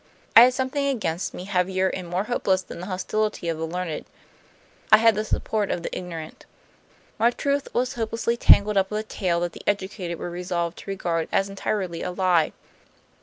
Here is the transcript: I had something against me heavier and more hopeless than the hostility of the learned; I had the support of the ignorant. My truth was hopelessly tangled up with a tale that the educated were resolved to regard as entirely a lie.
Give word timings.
I 0.35 0.41
had 0.45 0.55
something 0.55 0.87
against 0.87 1.31
me 1.31 1.43
heavier 1.43 1.87
and 1.87 2.07
more 2.07 2.23
hopeless 2.23 2.63
than 2.63 2.79
the 2.79 2.87
hostility 2.87 3.49
of 3.49 3.59
the 3.59 3.67
learned; 3.67 4.05
I 4.91 4.97
had 4.97 5.13
the 5.13 5.23
support 5.23 5.69
of 5.69 5.83
the 5.83 5.95
ignorant. 5.95 6.47
My 7.19 7.29
truth 7.29 7.67
was 7.71 7.93
hopelessly 7.93 8.35
tangled 8.35 8.77
up 8.77 8.89
with 8.89 9.05
a 9.05 9.07
tale 9.07 9.41
that 9.41 9.53
the 9.53 9.61
educated 9.67 10.17
were 10.17 10.31
resolved 10.31 10.79
to 10.79 10.89
regard 10.89 11.29
as 11.31 11.49
entirely 11.49 12.01
a 12.01 12.09
lie. 12.09 12.51